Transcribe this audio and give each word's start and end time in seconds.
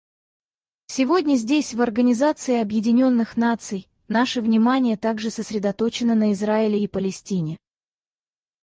Сегодня 0.87 1.35
здесь, 1.35 1.75
в 1.75 1.81
Организации 1.81 2.59
Объединенных 2.59 3.37
Наций, 3.37 3.87
наше 4.07 4.41
внимание 4.41 4.97
также 4.97 5.29
сосредоточено 5.29 6.15
на 6.15 6.33
Израиле 6.33 6.83
и 6.83 6.87
Палестине. 6.87 7.59